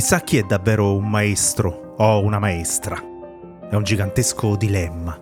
[0.00, 2.96] Chissà chi è davvero un maestro o una maestra.
[3.68, 5.18] È un gigantesco dilemma.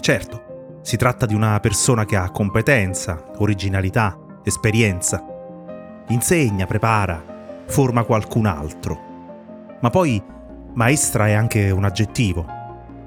[0.00, 5.20] Certo, si tratta di una persona che ha competenza, originalità, esperienza.
[6.06, 9.76] Insegna, prepara, forma qualcun altro.
[9.80, 10.22] Ma poi
[10.74, 12.46] maestra è anche un aggettivo.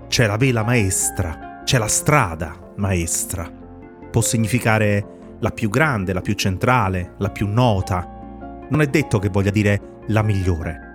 [0.09, 3.49] C'è la vela maestra, c'è la strada maestra.
[4.11, 8.05] Può significare la più grande, la più centrale, la più nota.
[8.67, 10.87] Non è detto che voglia dire la migliore.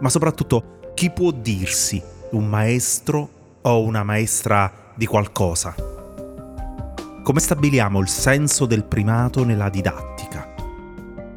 [0.00, 3.28] Ma soprattutto chi può dirsi un maestro
[3.60, 5.74] o una maestra di qualcosa?
[7.22, 10.54] Come stabiliamo il senso del primato nella didattica?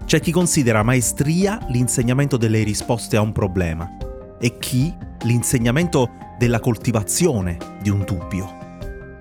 [0.05, 3.97] C'è chi considera maestria l'insegnamento delle risposte a un problema
[4.39, 8.61] e chi l'insegnamento della coltivazione di un dubbio.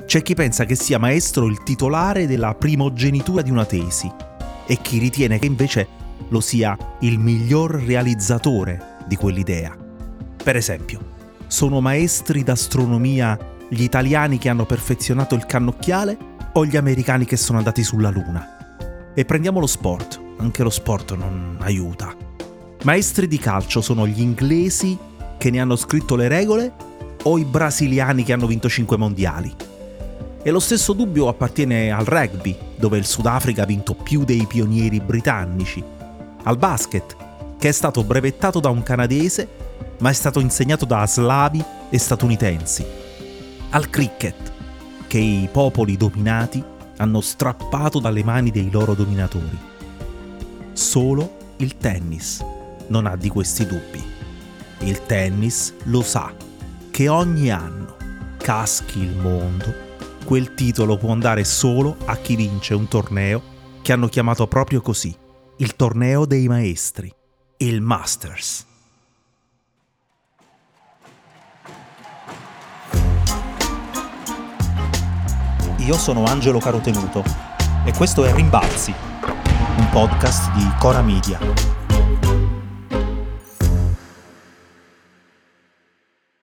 [0.06, 4.10] C'è chi pensa che sia maestro il titolare della primogenitura di una tesi
[4.66, 5.88] e chi ritiene che invece
[6.28, 9.76] lo sia il miglior realizzatore di quell'idea.
[10.42, 11.00] Per esempio,
[11.46, 16.16] sono maestri d'astronomia gli italiani che hanno perfezionato il cannocchiale
[16.52, 19.12] o gli americani che sono andati sulla Luna?
[19.14, 22.14] E prendiamo lo sport, anche lo sport non aiuta.
[22.84, 24.98] Maestri di calcio sono gli inglesi
[25.38, 26.72] che ne hanno scritto le regole
[27.22, 29.54] o i brasiliani che hanno vinto 5 mondiali?
[30.42, 35.00] E lo stesso dubbio appartiene al rugby, dove il Sudafrica ha vinto più dei pionieri
[35.00, 35.82] britannici,
[36.42, 37.16] al basket,
[37.62, 39.46] che è stato brevettato da un canadese,
[40.00, 42.84] ma è stato insegnato da slavi e statunitensi,
[43.70, 44.52] al cricket,
[45.06, 46.60] che i popoli dominati
[46.96, 49.56] hanno strappato dalle mani dei loro dominatori.
[50.72, 52.44] Solo il tennis
[52.88, 54.02] non ha di questi dubbi.
[54.80, 56.34] Il tennis lo sa
[56.90, 57.94] che ogni anno,
[58.38, 59.72] caschi il mondo,
[60.24, 63.40] quel titolo può andare solo a chi vince un torneo
[63.82, 65.16] che hanno chiamato proprio così,
[65.58, 67.14] il torneo dei maestri,
[67.64, 68.66] il Masters.
[75.78, 77.22] Io sono Angelo Carotenuto
[77.84, 78.92] e questo è Rimbalzi,
[79.76, 81.38] un podcast di Cora Media.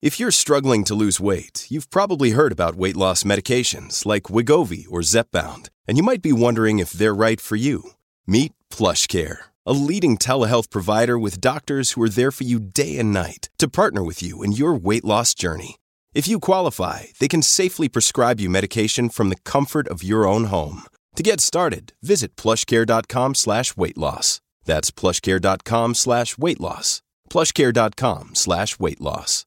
[0.00, 4.84] If you're struggling to lose weight, you've probably heard about weight loss medications like Wigovi
[4.91, 7.92] or Zepbound, and you might be wondering if they're right for you.
[8.26, 13.12] Meet PlushCare, a leading telehealth provider with doctors who are there for you day and
[13.12, 15.76] night to partner with you in your weight loss journey.
[16.14, 20.44] If you qualify, they can safely prescribe you medication from the comfort of your own
[20.44, 20.82] home.
[21.16, 24.41] To get started, visit plushcare.com slash weight loss.
[24.64, 27.02] That's plushcare.com slash weight loss.
[27.31, 29.44] plushcare.com slash weight loss.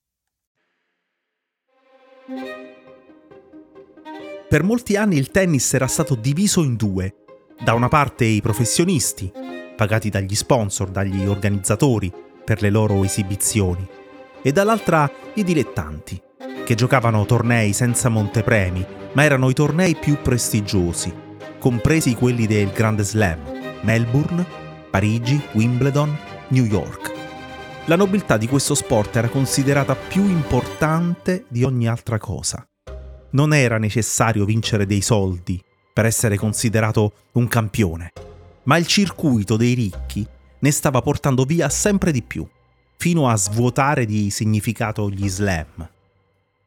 [4.50, 7.14] Per molti anni il tennis era stato diviso in due.
[7.62, 9.30] Da una parte i professionisti,
[9.78, 12.12] pagati dagli sponsor, dagli organizzatori
[12.44, 13.88] per le loro esibizioni,
[14.42, 16.20] e dall'altra i dilettanti,
[16.66, 21.14] che giocavano tornei senza montepremi, ma erano i tornei più prestigiosi,
[21.60, 23.40] compresi quelli del Grand Slam,
[23.82, 24.46] Melbourne,
[24.90, 26.18] Parigi, Wimbledon,
[26.50, 27.14] New York.
[27.86, 32.68] La nobiltà di questo sport era considerata più importante di ogni altra cosa.
[33.32, 35.62] Non era necessario vincere dei soldi
[35.94, 38.12] per essere considerato un campione,
[38.68, 40.26] ma il circuito dei ricchi
[40.60, 42.48] ne stava portando via sempre di più,
[42.98, 45.88] fino a svuotare di significato gli slam.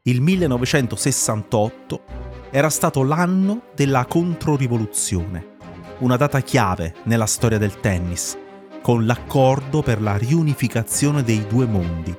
[0.03, 2.03] Il 1968
[2.51, 5.57] era stato l'anno della controrivoluzione,
[5.99, 8.37] una data chiave nella storia del tennis
[8.83, 12.17] con l'accordo per la riunificazione dei due mondi,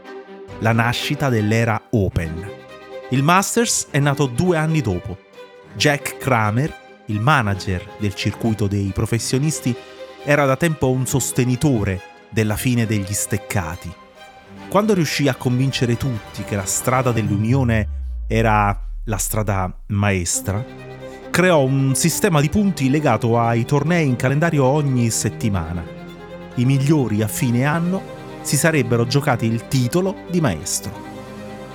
[0.59, 2.49] la nascita dell'era Open.
[3.09, 5.17] Il Masters è nato due anni dopo.
[5.73, 6.80] Jack Kramer,
[7.11, 9.75] il manager del circuito dei professionisti,
[10.23, 13.91] era da tempo un sostenitore della fine degli steccati.
[14.69, 20.63] Quando riuscì a convincere tutti che la strada dell'Unione era la strada maestra,
[21.29, 25.99] creò un sistema di punti legato ai tornei in calendario ogni settimana
[26.55, 31.09] i migliori a fine anno si sarebbero giocati il titolo di maestro.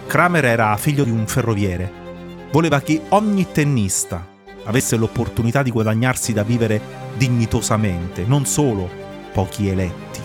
[0.06, 2.05] Kramer era figlio di un ferroviere.
[2.53, 4.35] Voleva che ogni tennista
[4.67, 6.81] avesse l'opportunità di guadagnarsi da vivere
[7.17, 8.89] dignitosamente, non solo
[9.33, 10.21] pochi eletti.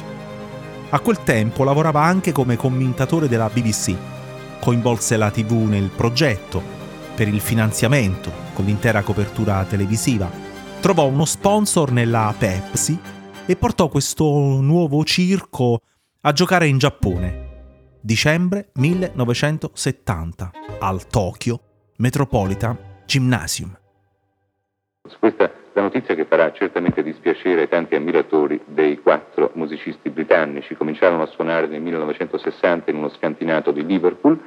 [0.89, 3.95] A quel tempo lavorava anche come commentatore della BBC.
[4.59, 6.61] Coinvolse la TV nel progetto
[7.15, 10.29] per il finanziamento con l'intera copertura televisiva.
[10.81, 12.99] Trovò uno sponsor nella Pepsi
[13.45, 15.81] e portò questo nuovo circo
[16.21, 17.49] a giocare in Giappone.
[18.01, 21.59] Dicembre 1970 al Tokyo
[21.97, 23.80] Metropolitan Gymnasium.
[25.21, 30.75] Questa la notizia che farà certamente dispiacere ai tanti ammiratori dei quattro musicisti britannici.
[30.75, 34.39] Cominciarono a suonare nel 1960 in uno scantinato di Liverpool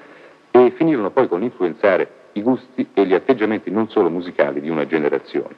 [0.51, 4.85] e finirono poi con influenzare i gusti e gli atteggiamenti non solo musicali di una
[4.85, 5.55] generazione.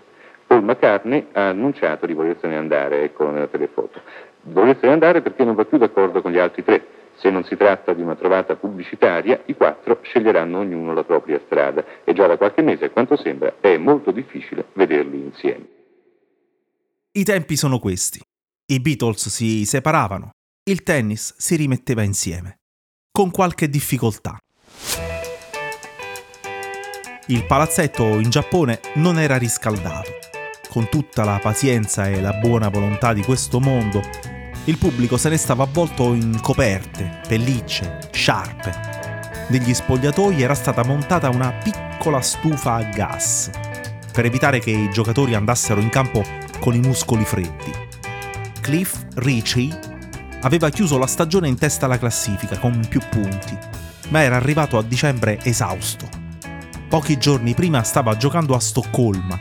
[0.47, 4.01] Paul McCartney ha annunciato di volersene andare, eccolo nella telefoto,
[4.43, 6.87] volersene andare perché non va più d'accordo con gli altri tre.
[7.19, 11.85] Se non si tratta di una trovata pubblicitaria, i quattro sceglieranno ognuno la propria strada
[12.05, 15.67] e già da qualche mese, a quanto sembra, è molto difficile vederli insieme.
[17.13, 18.21] I tempi sono questi.
[18.67, 20.31] I Beatles si separavano,
[20.69, 22.59] il tennis si rimetteva insieme,
[23.11, 24.37] con qualche difficoltà.
[27.29, 30.11] Il palazzetto in Giappone non era riscaldato.
[30.69, 34.01] Con tutta la pazienza e la buona volontà di questo mondo,
[34.67, 38.95] il pubblico se ne stava avvolto in coperte, pellicce, sciarpe.
[39.49, 43.51] Negli spogliatoi era stata montata una piccola stufa a gas
[44.13, 46.25] per evitare che i giocatori andassero in campo
[46.59, 47.73] con i muscoli freddi.
[48.61, 49.79] Cliff Ritchie
[50.41, 53.57] aveva chiuso la stagione in testa alla classifica con più punti,
[54.09, 56.09] ma era arrivato a dicembre esausto.
[56.89, 59.39] Pochi giorni prima stava giocando a Stoccolma,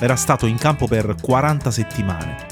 [0.00, 2.51] era stato in campo per 40 settimane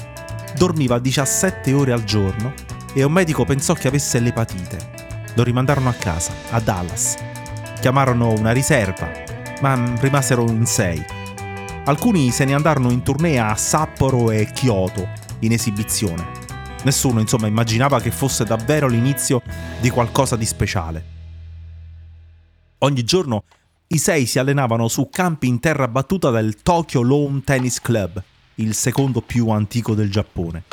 [0.61, 2.53] dormiva 17 ore al giorno
[2.93, 4.91] e un medico pensò che avesse l'epatite.
[5.33, 7.15] Lo rimandarono a casa, a Dallas.
[7.79, 9.09] Chiamarono una riserva,
[9.61, 11.03] ma rimasero in sei.
[11.85, 15.07] Alcuni se ne andarono in tournée a Sapporo e Kyoto,
[15.39, 16.27] in esibizione.
[16.83, 19.41] Nessuno, insomma, immaginava che fosse davvero l'inizio
[19.79, 21.05] di qualcosa di speciale.
[22.77, 23.45] Ogni giorno
[23.87, 28.23] i sei si allenavano su campi in terra battuta del Tokyo Lawn Tennis Club,
[28.61, 30.63] il secondo più antico del Giappone,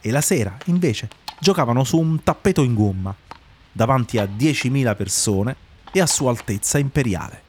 [0.00, 1.08] e la sera, invece,
[1.40, 3.14] giocavano su un tappeto in gomma,
[3.72, 5.56] davanti a 10.000 persone
[5.90, 7.42] e a Sua Altezza Imperiale.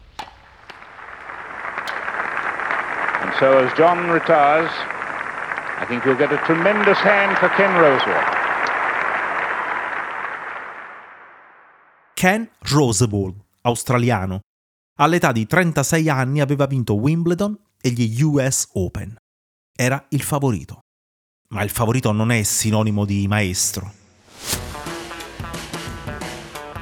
[3.21, 4.71] And so as John retires,
[5.81, 8.37] I think you'll get a tremendous hand for Ken Rosewall.
[12.13, 14.39] Ken Rosewall, australiano,
[14.97, 19.15] all'età di 36 anni aveva vinto Wimbledon e gli US Open
[19.81, 20.81] era il favorito.
[21.53, 23.93] Ma il favorito non è sinonimo di maestro.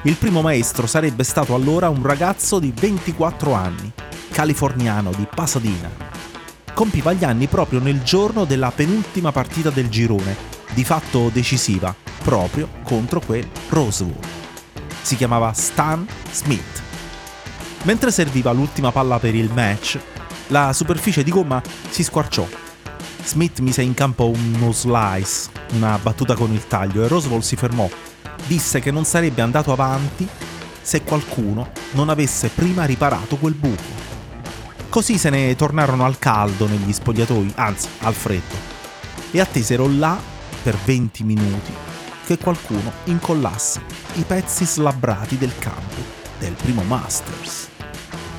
[0.02, 3.92] Il primo maestro sarebbe stato allora un ragazzo di 24 anni,
[4.32, 5.88] californiano di Pasadena.
[6.74, 10.36] Compiva gli anni proprio nel giorno della penultima partita del girone,
[10.74, 11.94] di fatto decisiva,
[12.24, 14.18] proprio contro quel Rosewall.
[15.02, 16.82] Si chiamava Stan Smith.
[17.82, 20.00] Mentre serviva l'ultima palla per il match,
[20.48, 22.66] la superficie di gomma si squarciò
[23.28, 27.86] Smith mise in campo uno slice, una battuta con il taglio, e Roswell si fermò.
[28.46, 30.26] Disse che non sarebbe andato avanti
[30.80, 33.82] se qualcuno non avesse prima riparato quel buco.
[34.88, 38.54] Così se ne tornarono al caldo negli spogliatoi, anzi al freddo,
[39.30, 40.18] e attesero là
[40.62, 41.72] per 20 minuti
[42.24, 43.82] che qualcuno incollasse
[44.14, 46.00] i pezzi slabbrati del campo
[46.38, 47.68] del primo Masters.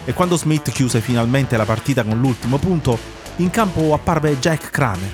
[0.06, 5.12] E quando Smith chiuse finalmente la partita con l'ultimo punto, in campo apparve Jack Kramer,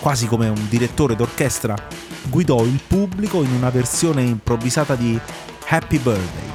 [0.00, 1.74] quasi come un direttore d'orchestra,
[2.28, 5.18] guidò il pubblico in una versione improvvisata di
[5.66, 6.52] Happy Birthday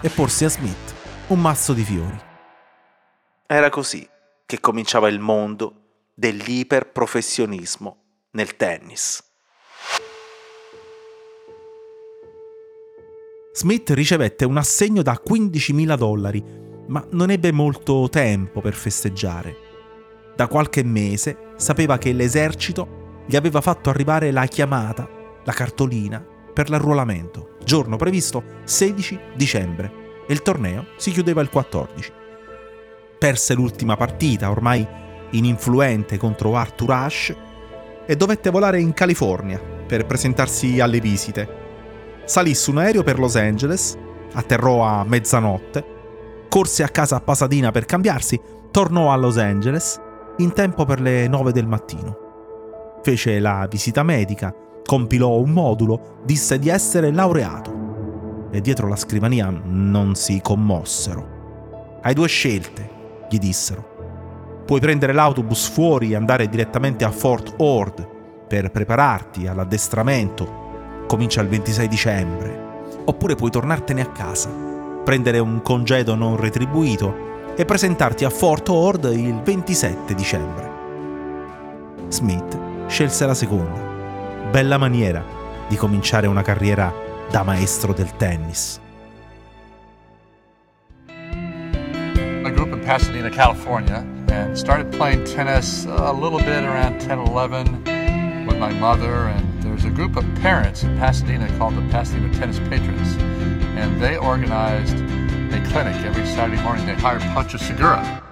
[0.00, 0.94] e porse a Smith
[1.28, 2.18] un mazzo di fiori.
[3.46, 4.08] Era così
[4.46, 5.74] che cominciava il mondo
[6.14, 7.96] dell'iperprofessionismo
[8.30, 9.22] nel tennis.
[13.52, 16.42] Smith ricevette un assegno da 15.000 dollari,
[16.86, 19.68] ma non ebbe molto tempo per festeggiare
[20.40, 25.06] da qualche mese sapeva che l'esercito gli aveva fatto arrivare la chiamata,
[25.44, 29.92] la cartolina, per l'arruolamento, giorno previsto 16 dicembre,
[30.26, 32.12] e il torneo si chiudeva il 14.
[33.18, 34.86] Perse l'ultima partita, ormai
[35.32, 37.36] ininfluente contro Arthur Ashe,
[38.06, 41.48] e dovette volare in California per presentarsi alle visite.
[42.24, 43.94] Salì su un aereo per Los Angeles,
[44.32, 45.84] atterrò a mezzanotte,
[46.48, 51.28] corse a casa a Pasadena per cambiarsi, tornò a Los Angeles in tempo per le
[51.28, 52.28] 9 del mattino.
[53.02, 59.50] Fece la visita medica, compilò un modulo, disse di essere laureato e dietro la scrivania
[59.50, 61.98] non si commossero.
[62.02, 62.88] Hai due scelte,
[63.28, 64.62] gli dissero.
[64.66, 68.08] Puoi prendere l'autobus fuori e andare direttamente a Fort Ord
[68.46, 71.04] per prepararti all'addestramento.
[71.06, 72.68] Comincia il 26 dicembre.
[73.04, 74.50] Oppure puoi tornartene a casa,
[75.04, 80.70] prendere un congedo non retribuito e presentarti a Fort Ord il 27 dicembre.
[82.08, 84.48] Smith scelse la seconda.
[84.50, 85.24] Bella maniera
[85.68, 86.92] di cominciare una carriera
[87.30, 88.80] da maestro del tennis.
[91.08, 94.18] I grew up in Pasadena, California.
[94.30, 99.28] and started playing tennis a little bit around 10, 11 with my mother.
[99.28, 103.16] And there's a group of parents in Pasadena called the Pasadena Tennis Patrons,
[103.76, 104.96] and they organized
[105.52, 106.84] a clinic every Saturday morning.
[106.86, 108.28] They hired Pancho Segura.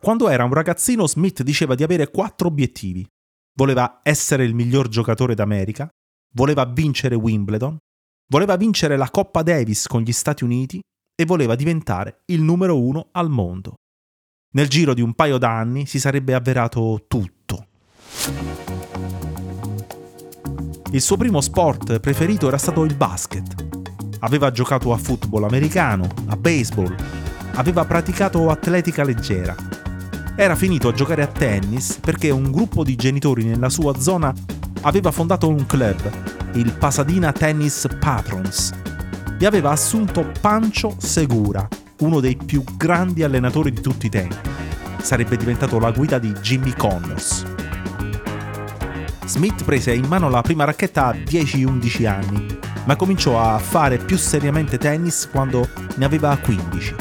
[0.00, 3.06] Quando era un ragazzino, Smith diceva di avere quattro obiettivi.
[3.54, 5.88] Voleva essere il miglior giocatore d'America,
[6.34, 7.76] voleva vincere Wimbledon,
[8.28, 10.80] voleva vincere la Coppa Davis con gli Stati Uniti
[11.14, 13.74] e voleva diventare il numero uno al mondo.
[14.52, 17.66] Nel giro di un paio d'anni si sarebbe avverato tutto.
[20.92, 23.67] Il suo primo sport preferito era stato il basket.
[24.20, 26.94] Aveva giocato a football americano, a baseball,
[27.54, 29.54] aveva praticato atletica leggera.
[30.36, 34.32] Era finito a giocare a tennis perché un gruppo di genitori nella sua zona
[34.82, 35.98] aveva fondato un club,
[36.54, 38.72] il Pasadena Tennis Patrons,
[39.38, 41.66] e aveva assunto Pancho Segura,
[42.00, 44.36] uno dei più grandi allenatori di tutti i tempi.
[45.00, 47.44] Sarebbe diventato la guida di Jimmy Connors.
[49.24, 54.16] Smith prese in mano la prima racchetta a 10-11 anni, ma cominciò a fare più
[54.16, 56.94] seriamente tennis quando ne aveva 15.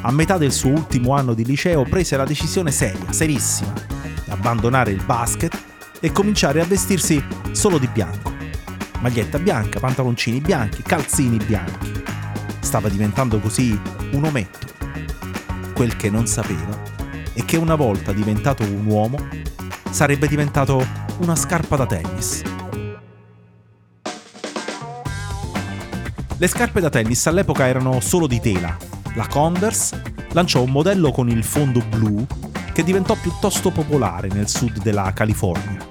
[0.00, 3.74] A metà del suo ultimo anno di liceo prese la decisione seria, serissima,
[4.24, 5.54] di abbandonare il basket
[6.00, 8.28] e cominciare a vestirsi solo di bianco
[9.00, 12.02] maglietta bianca, pantaloncini bianchi, calzini bianchi.
[12.60, 13.78] Stava diventando così
[14.12, 14.66] un ometto.
[15.74, 16.82] Quel che non sapeva
[17.34, 19.28] è che una volta diventato un uomo
[19.90, 20.84] sarebbe diventato
[21.18, 22.42] una scarpa da tennis.
[26.40, 28.76] Le scarpe da tennis all'epoca erano solo di tela.
[29.14, 32.24] La Converse lanciò un modello con il fondo blu
[32.72, 35.84] che diventò piuttosto popolare nel sud della California.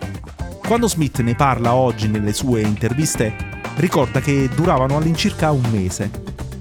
[0.66, 3.36] Quando Smith ne parla oggi nelle sue interviste,
[3.76, 6.10] ricorda che duravano all'incirca un mese.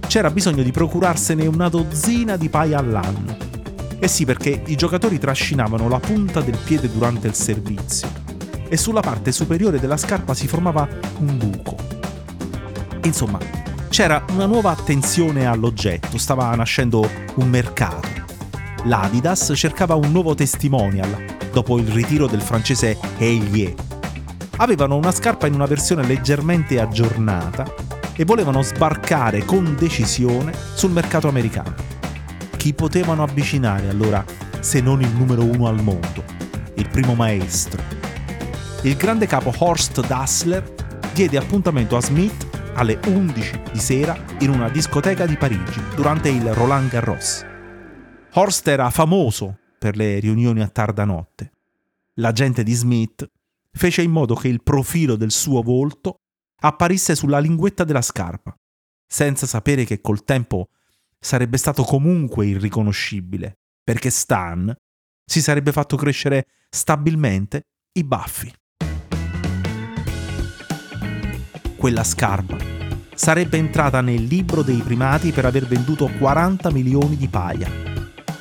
[0.09, 3.37] C'era bisogno di procurarsene una dozzina di paia all'anno.
[4.01, 8.09] Eh sì, perché i giocatori trascinavano la punta del piede durante il servizio
[8.69, 10.89] e sulla parte superiore della scarpa si formava
[11.19, 11.77] un buco.
[13.05, 13.39] Insomma,
[13.97, 18.07] c'era una nuova attenzione all'oggetto, stava nascendo un mercato.
[18.85, 23.73] L'Adidas cercava un nuovo testimonial dopo il ritiro del francese Heilier
[24.59, 27.73] avevano una scarpa in una versione leggermente aggiornata
[28.15, 31.75] e volevano sbarcare con decisione sul mercato americano.
[32.59, 34.23] Chi potevano avvicinare allora
[34.61, 36.23] se non il numero uno al mondo,
[36.75, 37.83] il primo maestro?
[38.83, 40.75] Il grande capo Horst Dassler
[41.15, 42.46] diede appuntamento a Smith
[42.77, 47.45] alle 11 di sera in una discoteca di Parigi durante il Roland Garros.
[48.33, 51.53] Horst era famoso per le riunioni a tarda notte.
[52.15, 53.27] L'agente di Smith
[53.73, 56.21] fece in modo che il profilo del suo volto
[56.61, 58.55] apparisse sulla linguetta della scarpa,
[59.07, 60.69] senza sapere che col tempo
[61.19, 64.75] sarebbe stato comunque irriconoscibile, perché Stan
[65.25, 68.53] si sarebbe fatto crescere stabilmente i baffi.
[71.77, 72.66] Quella scarpa
[73.17, 77.97] sarebbe entrata nel libro dei primati per aver venduto 40 milioni di paia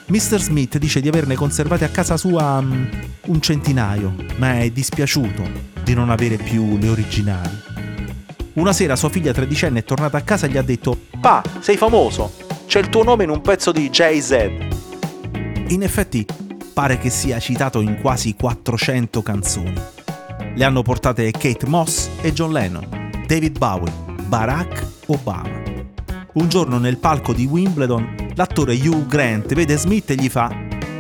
[0.08, 0.40] Mr.
[0.40, 2.88] Smith dice di averne conservate a casa sua um,
[3.26, 5.42] un centinaio, ma è dispiaciuto
[5.84, 7.60] di non avere più le originali.
[8.54, 11.76] Una sera sua figlia tredicenne è tornata a casa e gli ha detto Pa, sei
[11.76, 12.34] famoso,
[12.68, 14.32] c'è il tuo nome in un pezzo di Jay-Z.
[15.70, 16.24] In effetti
[16.72, 19.82] pare che sia citato in quasi 400 canzoni.
[20.54, 25.62] Le hanno portate Kate Moss e John Lennon, David Bowie, Barack Obama.
[26.34, 30.52] Un giorno nel palco di Wimbledon l'attore Hugh Grant vede Smith e gli fa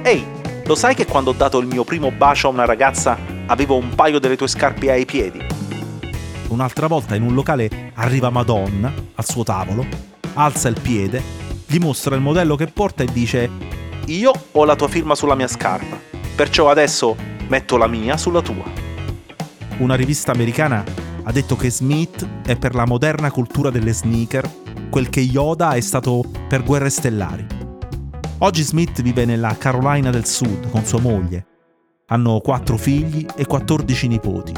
[0.03, 0.25] Ehi,
[0.65, 3.17] lo sai che quando ho dato il mio primo bacio a una ragazza
[3.47, 5.43] avevo un paio delle tue scarpe ai piedi?
[6.49, 9.85] Un'altra volta in un locale arriva Madonna al suo tavolo,
[10.33, 11.21] alza il piede,
[11.65, 13.49] gli mostra il modello che porta e dice
[14.05, 15.99] Io ho la tua firma sulla mia scarpa,
[16.35, 17.15] perciò adesso
[17.47, 18.63] metto la mia sulla tua.
[19.77, 20.83] Una rivista americana
[21.27, 24.49] ha detto che Smith è per la moderna cultura delle sneaker
[24.89, 27.45] quel che Yoda è stato per Guerre Stellari.
[28.39, 31.45] Oggi Smith vive nella Carolina del Sud con sua moglie.
[32.07, 34.53] Hanno quattro figli e 14 nipoti.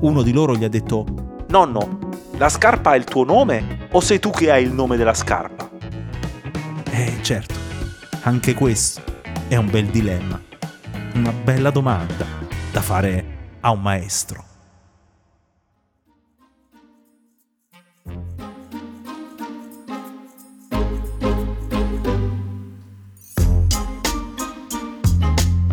[0.00, 1.04] Uno di loro gli ha detto:
[1.48, 1.98] Nonno,
[2.36, 5.68] la scarpa ha il tuo nome o sei tu che hai il nome della scarpa?
[6.90, 7.54] Eh, certo,
[8.22, 9.02] anche questo
[9.48, 10.40] è un bel dilemma.
[11.14, 12.24] Una bella domanda
[12.70, 14.47] da fare a un maestro.